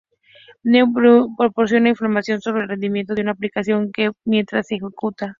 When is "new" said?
0.63-0.95